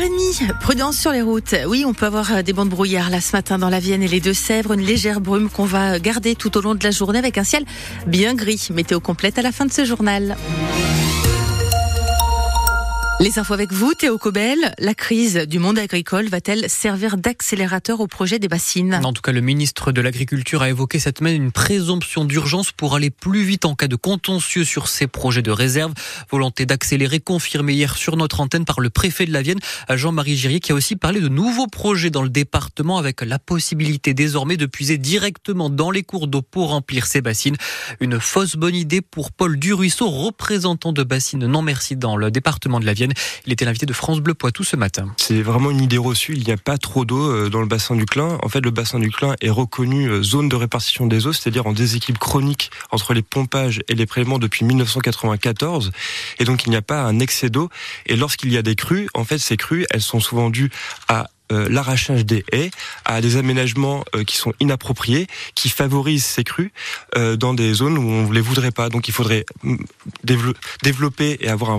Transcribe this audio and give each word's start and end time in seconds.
6h30, 0.00 0.58
prudence 0.58 0.96
sur 0.96 1.12
les 1.12 1.20
routes. 1.20 1.54
Oui, 1.66 1.84
on 1.86 1.92
peut 1.92 2.06
avoir 2.06 2.32
euh, 2.32 2.42
des 2.42 2.54
bancs 2.54 2.64
de 2.64 2.70
brouillard 2.70 3.10
là 3.10 3.20
ce 3.20 3.36
matin 3.36 3.58
dans 3.58 3.68
la 3.68 3.80
Vienne 3.80 4.02
et 4.02 4.08
les 4.08 4.20
Deux-Sèvres, 4.20 4.72
une 4.72 4.80
légère 4.80 5.20
brume 5.20 5.50
qu'on 5.50 5.64
va 5.64 5.98
garder 5.98 6.34
tout 6.34 6.56
au 6.56 6.62
long 6.62 6.74
de 6.74 6.82
la 6.82 6.90
journée 6.90 7.18
avec 7.18 7.36
un 7.36 7.44
ciel 7.44 7.64
bien 8.06 8.34
gris. 8.34 8.68
Météo 8.72 9.00
complète 9.00 9.38
à 9.38 9.42
la 9.42 9.52
fin 9.52 9.66
de 9.66 9.72
ce 9.72 9.84
journal. 9.84 10.36
Les 13.20 13.38
infos 13.38 13.52
avec 13.52 13.70
vous, 13.70 13.92
Théo 13.92 14.16
Cobel. 14.16 14.74
La 14.78 14.94
crise 14.94 15.34
du 15.46 15.58
monde 15.58 15.78
agricole 15.78 16.28
va-t-elle 16.28 16.70
servir 16.70 17.18
d'accélérateur 17.18 18.00
au 18.00 18.06
projet 18.06 18.38
des 18.38 18.48
bassines? 18.48 18.98
En 19.04 19.12
tout 19.12 19.20
cas, 19.20 19.30
le 19.30 19.42
ministre 19.42 19.92
de 19.92 20.00
l'Agriculture 20.00 20.62
a 20.62 20.70
évoqué 20.70 20.98
cette 20.98 21.18
semaine 21.18 21.36
une 21.36 21.52
présomption 21.52 22.24
d'urgence 22.24 22.72
pour 22.72 22.94
aller 22.94 23.10
plus 23.10 23.42
vite 23.42 23.66
en 23.66 23.74
cas 23.74 23.88
de 23.88 23.96
contentieux 23.96 24.64
sur 24.64 24.88
ces 24.88 25.06
projets 25.06 25.42
de 25.42 25.50
réserve. 25.50 25.92
Volonté 26.30 26.64
d'accélérer 26.64 27.20
confirmée 27.20 27.74
hier 27.74 27.94
sur 27.94 28.16
notre 28.16 28.40
antenne 28.40 28.64
par 28.64 28.80
le 28.80 28.88
préfet 28.88 29.26
de 29.26 29.34
la 29.34 29.42
Vienne, 29.42 29.60
Jean-Marie 29.90 30.36
Girier, 30.36 30.60
qui 30.60 30.72
a 30.72 30.74
aussi 30.74 30.96
parlé 30.96 31.20
de 31.20 31.28
nouveaux 31.28 31.66
projets 31.66 32.08
dans 32.08 32.22
le 32.22 32.30
département 32.30 32.96
avec 32.96 33.20
la 33.20 33.38
possibilité 33.38 34.14
désormais 34.14 34.56
de 34.56 34.64
puiser 34.64 34.96
directement 34.96 35.68
dans 35.68 35.90
les 35.90 36.04
cours 36.04 36.26
d'eau 36.26 36.40
pour 36.40 36.70
remplir 36.70 37.04
ces 37.04 37.20
bassines. 37.20 37.56
Une 38.00 38.18
fausse 38.18 38.56
bonne 38.56 38.74
idée 38.74 39.02
pour 39.02 39.30
Paul 39.30 39.58
Duruisseau, 39.58 40.08
représentant 40.08 40.94
de 40.94 41.02
bassines 41.02 41.46
non 41.46 41.60
merci 41.60 41.96
dans 41.96 42.16
le 42.16 42.30
département 42.30 42.80
de 42.80 42.86
la 42.86 42.94
Vienne. 42.94 43.09
Il 43.46 43.52
était 43.52 43.64
l'invité 43.64 43.86
de 43.86 43.92
France 43.92 44.20
Bleu 44.20 44.34
Poitou 44.34 44.64
ce 44.64 44.76
matin. 44.76 45.12
C'est 45.16 45.42
vraiment 45.42 45.70
une 45.70 45.80
idée 45.80 45.98
reçue. 45.98 46.34
Il 46.36 46.44
n'y 46.44 46.52
a 46.52 46.56
pas 46.56 46.78
trop 46.78 47.04
d'eau 47.04 47.30
euh, 47.30 47.50
dans 47.50 47.60
le 47.60 47.66
bassin 47.66 47.96
du 47.96 48.06
Clin. 48.06 48.38
En 48.42 48.48
fait, 48.48 48.60
le 48.60 48.70
bassin 48.70 48.98
du 48.98 49.10
Clin 49.10 49.34
est 49.40 49.50
reconnu 49.50 50.08
euh, 50.08 50.22
zone 50.22 50.48
de 50.48 50.56
répartition 50.56 51.06
des 51.06 51.26
eaux, 51.26 51.32
c'est-à-dire 51.32 51.66
en 51.66 51.72
déséquilibre 51.72 52.20
chronique 52.20 52.70
entre 52.90 53.14
les 53.14 53.22
pompages 53.22 53.82
et 53.88 53.94
les 53.94 54.06
prélèvements 54.06 54.38
depuis 54.38 54.64
1994. 54.64 55.92
Et 56.38 56.44
donc, 56.44 56.64
il 56.66 56.70
n'y 56.70 56.76
a 56.76 56.82
pas 56.82 57.02
un 57.02 57.18
excès 57.18 57.50
d'eau. 57.50 57.68
Et 58.06 58.16
lorsqu'il 58.16 58.52
y 58.52 58.56
a 58.56 58.62
des 58.62 58.74
crues, 58.74 59.08
en 59.14 59.24
fait, 59.24 59.38
ces 59.38 59.56
crues, 59.56 59.86
elles 59.90 60.02
sont 60.02 60.20
souvent 60.20 60.50
dues 60.50 60.70
à 61.08 61.30
l'arrachage 61.50 62.24
des 62.24 62.44
haies, 62.52 62.70
à 63.04 63.20
des 63.20 63.36
aménagements 63.36 64.04
euh, 64.14 64.24
qui 64.24 64.36
sont 64.36 64.52
inappropriés, 64.60 65.26
qui 65.54 65.68
favorisent 65.68 66.24
ces 66.24 66.44
crues 66.44 66.72
euh, 67.16 67.36
dans 67.36 67.54
des 67.54 67.72
zones 67.74 67.98
où 67.98 68.02
on 68.02 68.28
ne 68.28 68.34
les 68.34 68.40
voudrait 68.40 68.70
pas. 68.70 68.88
Donc 68.88 69.08
il 69.08 69.12
faudrait 69.12 69.44
mm, 69.62 69.76
développer 70.82 71.38
et 71.40 71.48
avoir 71.48 71.70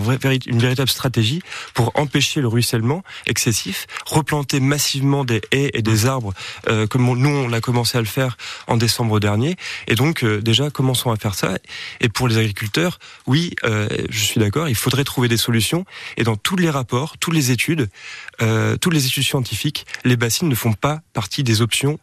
une 0.45 0.59
véritable 0.59 0.89
stratégie 0.89 1.41
pour 1.73 1.91
empêcher 1.95 2.41
le 2.41 2.47
ruissellement 2.47 3.03
excessif, 3.27 3.87
replanter 4.05 4.59
massivement 4.59 5.23
des 5.23 5.41
haies 5.51 5.71
et 5.73 5.81
des 5.81 6.05
arbres 6.05 6.33
comme 6.89 7.17
nous 7.17 7.29
on 7.29 7.51
a 7.53 7.61
commencé 7.61 7.97
à 7.97 8.01
le 8.01 8.07
faire 8.07 8.37
en 8.67 8.77
décembre 8.77 9.19
dernier. 9.19 9.55
Et 9.87 9.95
donc 9.95 10.25
déjà 10.25 10.69
commençons 10.69 11.11
à 11.11 11.15
faire 11.15 11.35
ça. 11.35 11.57
Et 11.99 12.09
pour 12.09 12.27
les 12.27 12.37
agriculteurs, 12.37 12.99
oui, 13.27 13.55
je 13.63 14.19
suis 14.19 14.39
d'accord, 14.39 14.69
il 14.69 14.75
faudrait 14.75 15.03
trouver 15.03 15.27
des 15.27 15.37
solutions. 15.37 15.85
Et 16.17 16.23
dans 16.23 16.35
tous 16.35 16.55
les 16.55 16.69
rapports, 16.69 17.17
toutes 17.17 17.33
les 17.33 17.51
études, 17.51 17.89
toutes 18.37 18.93
les 18.93 19.05
études 19.05 19.23
scientifiques 19.23 19.60
les 20.03 20.17
bassines 20.17 20.49
ne 20.49 20.55
font 20.55 20.73
pas 20.73 21.01
partie 21.13 21.43
des 21.43 21.61
options 21.61 21.99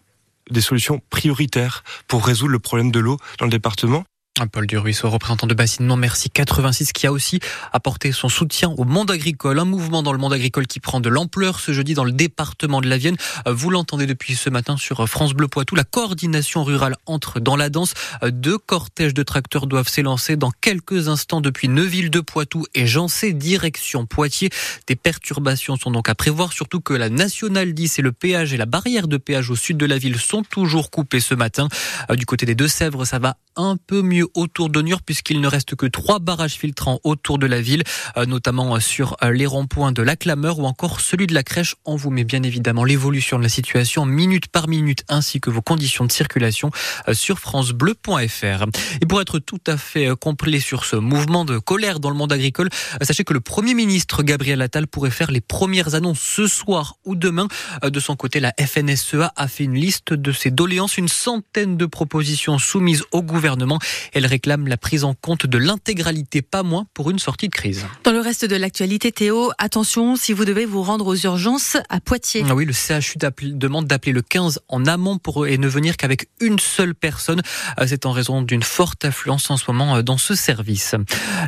des 0.51 0.61
solutions 0.61 1.01
prioritaires 1.11 1.85
pour 2.07 2.25
résoudre 2.25 2.53
le 2.53 2.59
problème 2.59 2.91
de 2.91 3.01
l'eau 3.01 3.19
dans 3.39 3.45
le 3.47 3.51
département. 3.51 4.05
Paul 4.47 4.67
Duruisseau, 4.67 5.11
représentant 5.11 5.47
de 5.47 5.55
Bassine 5.55 5.87
Non 5.87 5.97
Merci 5.97 6.31
86, 6.31 6.93
qui 6.93 7.07
a 7.07 7.13
aussi 7.13 7.41
apporté 7.73 8.13
son 8.13 8.29
soutien 8.29 8.71
au 8.77 8.85
monde 8.85 9.11
agricole. 9.11 9.59
Un 9.59 9.65
mouvement 9.65 10.03
dans 10.03 10.13
le 10.13 10.19
monde 10.19 10.33
agricole 10.33 10.67
qui 10.67 10.79
prend 10.79 11.01
de 11.01 11.09
l'ampleur 11.09 11.59
ce 11.59 11.73
jeudi 11.73 11.95
dans 11.95 12.05
le 12.05 12.13
département 12.13 12.81
de 12.81 12.89
la 12.89 12.99
Vienne. 12.99 13.17
Vous 13.47 13.71
l'entendez 13.71 14.07
depuis 14.07 14.37
ce 14.37 14.51
matin 14.51 14.77
sur 14.77 15.09
France 15.09 15.35
Bleu 15.35 15.49
Poitou. 15.49 15.75
La 15.75 15.85
coordination 15.85 16.63
rurale 16.63 16.97
entre 17.07 17.41
dans 17.41 17.57
la 17.57 17.71
danse. 17.71 17.95
Deux 18.23 18.59
cortèges 18.59 19.15
de 19.15 19.23
tracteurs 19.23 19.67
doivent 19.67 19.89
s'élancer 19.89 20.37
dans 20.37 20.53
quelques 20.61 21.09
instants 21.09 21.41
depuis 21.41 21.69
Neuville 21.69 22.11
de 22.11 22.21
Poitou 22.21 22.65
et 22.75 22.87
Jancé, 22.87 23.33
direction 23.33 24.07
Poitiers. 24.07 24.51
Des 24.87 24.97
perturbations 24.97 25.77
sont 25.77 25.91
donc 25.91 26.09
à 26.09 26.15
prévoir, 26.15 26.53
surtout 26.53 26.81
que 26.81 26.95
la 26.95 27.09
nationale 27.09 27.75
10 27.75 27.99
et 27.99 28.03
le 28.03 28.13
péage 28.13 28.53
et 28.53 28.57
la 28.57 28.67
barrière 28.67 29.09
de 29.09 29.17
péage 29.17 29.51
au 29.51 29.57
sud 29.57 29.77
de 29.77 29.87
la 29.87 29.99
ville 29.99 30.19
sont 30.19 30.43
toujours 30.43 30.91
coupés 30.91 31.21
ce 31.21 31.35
matin. 31.35 31.69
Du 32.15 32.27
côté 32.27 32.47
des 32.47 32.55
Deux-Sèvres, 32.55 33.05
ça 33.05 33.19
va 33.19 33.37
un 33.57 33.77
peu 33.77 34.03
mieux 34.03 34.28
autour 34.35 34.71
de 34.71 34.81
Niort 34.83 35.03
puisqu'il 35.03 35.41
ne 35.41 35.49
reste 35.49 35.75
que 35.75 35.87
trois 35.87 36.19
barrages 36.19 36.55
filtrants 36.55 37.01
autour 37.05 37.39
de 37.39 37.47
la 37.47 37.61
ville, 37.61 37.83
euh, 38.17 38.27
notamment 38.27 38.79
sur 38.81 39.17
euh, 39.23 39.33
les 39.33 39.47
ronds-points 39.47 39.93
de 39.93 40.03
la 40.03 40.17
Clameur 40.17 40.59
ou 40.59 40.65
encore 40.65 41.01
celui 41.01 41.27
de 41.27 41.35
la 41.35 41.43
crèche. 41.43 41.75
On 41.85 41.97
vous 41.97 42.11
met 42.11 42.25
bien 42.25 42.43
évidemment 42.43 42.85
l'évolution 42.85 43.39
de 43.39 43.43
la 43.43 43.49
situation 43.49 44.05
minute 44.05 44.49
par 44.49 44.69
minute 44.69 45.05
ainsi 45.09 45.41
que 45.41 45.51
vos 45.51 45.63
conditions 45.63 46.05
de 46.05 46.13
circulation 46.13 46.71
euh, 47.09 47.15
sur 47.15 47.39
francebleu.fr. 47.39 48.67
Et 49.01 49.07
pour 49.07 49.21
être 49.21 49.39
tout 49.39 49.61
à 49.67 49.77
fait 49.77 50.09
complet 50.21 50.61
sur 50.61 50.85
ce 50.85 50.97
mouvement 50.97 51.45
de 51.45 51.59
colère 51.59 52.01
dans 52.01 52.11
le 52.11 52.17
monde 52.17 52.33
agricole, 52.33 52.69
sachez 53.03 53.25
que 53.25 53.33
le 53.33 53.41
Premier 53.41 53.75
ministre 53.75 54.23
Gabriel 54.23 54.63
Attal 54.63 54.87
pourrait 54.87 55.11
faire 55.11 55.31
les 55.31 55.41
premières 55.41 55.95
annonces 55.95 56.21
ce 56.21 56.47
soir 56.47 56.97
ou 57.05 57.15
demain. 57.15 57.49
De 57.83 58.01
son 58.01 58.17
côté, 58.17 58.41
la 58.41 58.53
FNSEA 58.59 59.33
a 59.37 59.49
fait 59.49 59.65
une 59.65 59.75
liste 59.75 60.13
de 60.13 60.33
ses 60.33 60.51
doléances, 60.51 60.97
une 60.99 61.09
centaine 61.09 61.77
de 61.77 61.87
propositions 61.87 62.59
soumises 62.59 63.05
au 63.13 63.23
gouvernement. 63.23 63.79
Elle 64.19 64.27
réclame 64.27 64.67
la 64.67 64.77
prise 64.77 65.05
en 65.05 65.15
compte 65.15 65.47
de 65.47 65.59
l'intégralité, 65.59 66.43
pas 66.43 66.65
moins, 66.65 66.87
pour 66.93 67.09
une 67.09 67.21
sortie 67.21 67.47
de 67.47 67.55
crise. 67.55 67.87
Dans 68.03 68.11
le 68.11 68.19
reste 68.19 68.45
de 68.45 68.57
l'actualité, 68.57 69.13
Théo, 69.13 69.53
attention 69.59 70.17
si 70.17 70.33
vous 70.33 70.45
devez 70.45 70.67
vous 70.67 70.83
rendre 70.83 71.07
aux 71.07 71.15
urgences 71.15 71.77
à 71.89 72.01
Poitiers. 72.01 72.45
Ah 72.49 72.57
oui, 72.57 72.65
le 72.65 72.73
CHU 72.73 73.17
demande 73.53 73.87
d'appeler 73.87 74.11
le 74.11 74.23
15 74.23 74.59
en 74.67 74.87
amont 74.87 75.19
pour 75.19 75.47
et 75.47 75.57
ne 75.57 75.69
venir 75.69 75.97
qu'avec 75.97 76.31
une 76.41 76.59
seule 76.59 76.97
personne. 76.97 77.43
Euh, 77.79 77.85
c'est 77.87 78.07
en 78.07 78.11
raison 78.11 78.43
d'une 78.43 78.65
forte 78.65 79.05
affluence 79.05 79.49
en 79.53 79.57
ce 79.57 79.67
moment 79.69 79.95
euh, 79.95 80.03
dans 80.03 80.19
ce 80.19 80.35
service. 80.35 80.97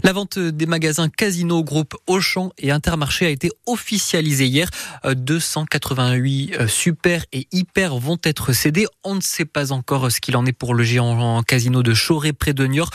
La 0.05 0.13
vente 0.13 0.39
des 0.39 0.67
magasins 0.67 1.09
Casino, 1.09 1.65
Groupe 1.65 1.97
Auchan 2.07 2.53
et 2.57 2.71
Intermarché 2.71 3.27
a 3.27 3.31
été 3.31 3.51
officialisée 3.67 4.47
hier. 4.47 4.71
288 5.13 6.53
euh, 6.55 6.69
super 6.69 7.25
et 7.33 7.49
hyper 7.51 7.97
vont 7.97 8.19
être 8.23 8.53
cédés. 8.53 8.87
On 9.03 9.17
ne 9.17 9.21
sait 9.21 9.45
pas 9.45 9.73
encore 9.73 10.09
ce 10.13 10.21
qu'il 10.21 10.37
en 10.37 10.47
est 10.47 10.53
pour 10.53 10.73
le 10.73 10.85
géant 10.85 11.43
casino 11.43 11.83
de 11.83 11.95
Choré 11.95 12.33
près 12.33 12.53
de 12.53 12.60
de 12.61 12.67
Niort. 12.67 12.91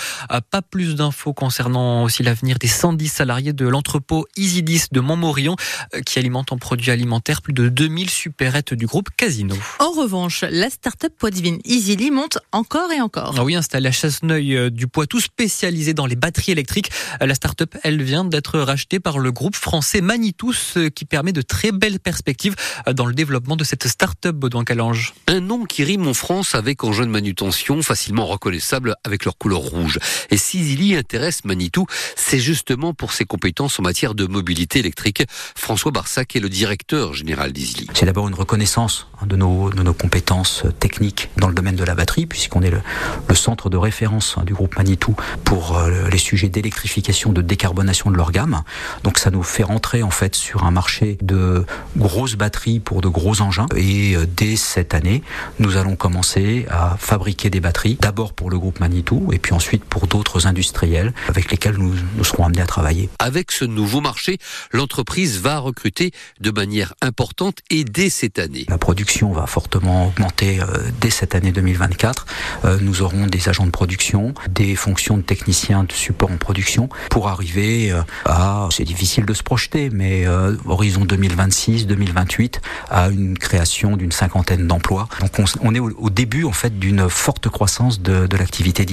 Pas 0.51 0.61
plus 0.61 0.95
d'infos 0.95 1.33
concernant 1.33 2.03
aussi 2.03 2.23
l'avenir 2.23 2.57
des 2.59 2.67
110 2.67 3.07
salariés 3.07 3.53
de 3.53 3.67
l'entrepôt 3.67 4.27
Isidis 4.37 4.83
de 4.91 4.99
Montmorillon 4.99 5.55
euh, 5.93 6.01
qui 6.01 6.19
alimente 6.19 6.51
en 6.51 6.57
produits 6.57 6.91
alimentaires 6.91 7.41
plus 7.41 7.53
de 7.53 7.69
2000 7.69 8.09
supérettes 8.09 8.73
du 8.73 8.85
groupe 8.85 9.09
Casino. 9.17 9.55
En 9.79 9.91
revanche, 9.91 10.43
la 10.49 10.69
start-up 10.69 11.13
Poitvin 11.17 11.57
Easily 11.65 12.11
monte 12.11 12.37
encore 12.51 12.91
et 12.91 13.01
encore. 13.01 13.35
Ah 13.37 13.43
oui, 13.43 13.55
installée 13.55 13.89
à 13.89 13.91
Chasseneuil 13.91 14.55
euh, 14.55 14.69
du 14.69 14.87
Poitou, 14.87 15.19
spécialisée 15.19 15.93
dans 15.93 16.05
les 16.05 16.15
batteries 16.15 16.51
électriques. 16.51 16.91
Euh, 17.21 17.25
la 17.25 17.35
start-up, 17.35 17.75
elle 17.83 18.01
vient 18.01 18.25
d'être 18.25 18.59
rachetée 18.59 18.99
par 18.99 19.19
le 19.19 19.31
groupe 19.31 19.55
français 19.55 20.01
Manitous 20.01 20.77
qui 20.93 21.05
permet 21.05 21.31
de 21.31 21.41
très 21.41 21.71
belles 21.71 21.99
perspectives 21.99 22.55
dans 22.93 23.05
le 23.05 23.13
développement 23.13 23.55
de 23.55 23.63
cette 23.63 23.87
start-up 23.87 24.35
Baudouin 24.35 24.63
Calange. 24.63 25.13
Un 25.27 25.39
nom 25.39 25.65
qui 25.65 25.83
rime 25.83 26.07
en 26.07 26.13
France 26.13 26.55
avec 26.55 26.83
engin 26.83 27.05
de 27.05 27.11
manutention 27.11 27.81
facilement 27.81 28.25
reconnaissable 28.25 28.95
avec 29.03 29.25
leur 29.25 29.37
couleur 29.45 29.59
rouge. 29.59 29.99
Et 30.31 30.37
si 30.37 30.73
y 30.73 30.95
intéresse 30.95 31.45
Manitou, 31.45 31.85
c'est 32.15 32.39
justement 32.39 32.95
pour 32.95 33.13
ses 33.13 33.25
compétences 33.25 33.79
en 33.79 33.83
matière 33.83 34.15
de 34.15 34.25
mobilité 34.25 34.79
électrique. 34.79 35.23
François 35.55 35.91
Barsac 35.91 36.35
est 36.35 36.39
le 36.39 36.49
directeur 36.49 37.13
général 37.13 37.53
d'Easily. 37.53 37.87
C'est 37.93 38.07
d'abord 38.07 38.27
une 38.27 38.33
reconnaissance 38.33 39.07
hein, 39.21 39.27
de 39.27 39.35
nos, 39.35 39.69
de 39.69 39.83
nos 39.83 39.93
compétences 39.93 40.63
techniques 40.79 41.29
dans 41.37 41.47
le 41.47 41.53
domaine 41.53 41.75
de 41.75 41.83
la 41.83 41.93
batterie, 41.93 42.25
puisqu'on 42.25 42.63
est 42.63 42.71
le, 42.71 42.81
le, 43.27 43.35
centre 43.35 43.69
de 43.69 43.77
référence 43.77 44.33
hein, 44.39 44.45
du 44.45 44.55
groupe 44.55 44.77
Manitou 44.77 45.15
pour 45.43 45.77
euh, 45.77 46.09
les 46.09 46.17
sujets 46.17 46.49
d'électrification, 46.49 47.31
de 47.31 47.43
décarbonation 47.43 48.09
de 48.09 48.17
leur 48.17 48.31
gamme. 48.31 48.63
Donc 49.03 49.19
ça 49.19 49.29
nous 49.29 49.43
fait 49.43 49.61
rentrer 49.61 50.01
en 50.01 50.09
fait 50.09 50.33
sur 50.33 50.63
un 50.63 50.71
marché 50.71 51.19
de 51.21 51.67
grosses 51.95 52.35
batteries 52.35 52.79
pour 52.79 53.01
de 53.01 53.09
gros 53.09 53.41
engins. 53.41 53.67
Et 53.75 54.15
euh, 54.15 54.25
dès 54.25 54.55
cette 54.55 54.95
année, 54.95 55.21
nous 55.59 55.77
allons 55.77 55.95
commencer 55.95 56.65
à 56.71 56.97
fabriquer 56.97 57.51
des 57.51 57.59
batteries, 57.59 57.99
d'abord 58.01 58.33
pour 58.33 58.49
le 58.49 58.57
groupe 58.57 58.79
Manitou 58.79 59.31
et 59.35 59.39
puis 59.39 59.53
ensuite 59.53 59.83
pour 59.83 60.07
d'autres 60.07 60.47
industriels 60.47 61.13
avec 61.27 61.51
lesquels 61.51 61.75
nous, 61.75 61.93
nous 62.15 62.23
serons 62.23 62.45
amenés 62.45 62.61
à 62.61 62.65
travailler. 62.65 63.09
Avec 63.19 63.51
ce 63.51 63.65
nouveau 63.65 63.99
marché, 63.99 64.37
l'entreprise 64.71 65.41
va 65.41 65.59
recruter 65.59 66.11
de 66.39 66.51
manière 66.51 66.93
importante 67.01 67.57
et 67.69 67.83
dès 67.83 68.09
cette 68.09 68.39
année. 68.39 68.65
La 68.69 68.77
production 68.77 69.33
va 69.33 69.45
fortement 69.45 70.07
augmenter 70.07 70.61
euh, 70.61 70.65
dès 71.01 71.09
cette 71.09 71.35
année 71.35 71.51
2024. 71.51 72.25
Euh, 72.63 72.77
nous 72.81 73.01
aurons 73.01 73.27
des 73.27 73.49
agents 73.49 73.65
de 73.65 73.71
production, 73.71 74.33
des 74.49 74.75
fonctions 74.75 75.17
de 75.17 75.21
techniciens 75.21 75.83
de 75.83 75.91
support 75.91 76.31
en 76.31 76.37
production 76.37 76.87
pour 77.09 77.27
arriver 77.27 77.91
euh, 77.91 78.01
à, 78.23 78.69
c'est 78.71 78.85
difficile 78.85 79.25
de 79.25 79.33
se 79.33 79.43
projeter, 79.43 79.89
mais 79.89 80.25
horizon 80.65 81.03
2026-2028 81.05 82.59
à 82.89 83.09
une 83.09 83.37
création 83.37 83.97
d'une 83.97 84.11
cinquantaine 84.13 84.67
d'emplois. 84.67 85.09
Donc 85.19 85.31
on, 85.61 85.75
est 85.75 85.79
au, 85.79 86.09
début 86.09 86.45
en 86.45 86.53
fait 86.53 86.79
d'une 86.79 87.09
forte 87.09 87.49
croissance 87.49 88.01
de, 88.01 88.27
de 88.27 88.37
l'activité 88.37 88.85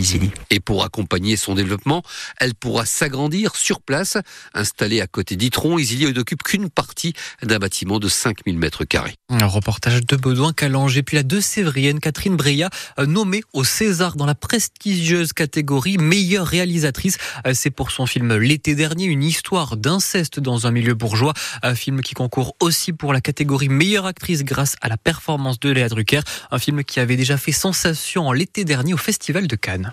Et 0.50 0.60
pour 0.60 0.84
accompagner 0.84 1.36
son 1.36 1.54
développement, 1.54 2.02
elle 2.38 2.54
pourra 2.54 2.84
s'agrandir 2.84 3.56
sur 3.56 3.80
place. 3.80 4.18
Installée 4.54 5.00
à 5.00 5.06
côté 5.06 5.36
d'Itron, 5.36 5.78
Isilly 5.78 6.12
n'occupe 6.12 6.42
qu'une 6.42 6.68
partie 6.68 7.14
d'un 7.42 7.58
bâtiment 7.58 7.98
de 7.98 8.08
5000 8.08 8.58
mètres 8.58 8.84
carrés. 8.84 9.14
Un 9.30 9.46
reportage 9.46 10.04
de 10.04 10.16
Baudouin 10.16 10.52
Calange. 10.52 11.00
puis 11.02 11.16
la 11.16 11.22
deux 11.22 11.40
Sévrienne, 11.40 12.00
Catherine 12.00 12.36
Breillat, 12.36 12.70
euh, 12.98 13.06
nommée 13.06 13.42
au 13.52 13.64
César 13.64 14.16
dans 14.16 14.26
la 14.26 14.34
prestigieuse 14.34 15.32
catégorie 15.32 15.96
meilleure 15.98 16.46
réalisatrice. 16.46 17.18
Euh, 17.46 17.52
c'est 17.54 17.70
pour 17.70 17.90
son 17.90 18.06
film 18.06 18.36
l'été 18.36 18.74
dernier, 18.74 19.06
une 19.06 19.22
histoire 19.22 19.76
d'inceste 19.76 20.40
dans 20.40 20.66
un 20.66 20.70
milieu 20.70 20.94
bourgeois. 20.94 21.32
Un 21.62 21.74
film 21.74 22.02
qui 22.02 22.14
concourt 22.14 22.56
aussi 22.60 22.92
pour 22.92 23.12
la 23.12 23.20
catégorie 23.20 23.68
meilleure 23.68 24.06
actrice 24.06 24.44
grâce 24.44 24.76
à 24.82 24.88
la 24.88 24.96
performance 24.96 25.58
de 25.60 25.70
Léa 25.70 25.88
Drucker. 25.88 26.20
Un 26.50 26.58
film 26.58 26.84
qui 26.84 27.00
avait 27.00 27.16
déjà 27.16 27.36
fait 27.36 27.52
sensation 27.52 28.32
l'été 28.32 28.64
dernier 28.64 28.94
au 28.94 28.98
Festival 28.98 29.46
de 29.46 29.56
Cannes. 29.56 29.92